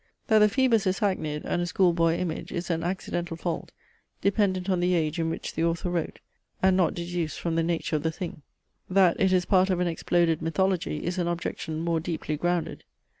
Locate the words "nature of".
7.61-8.01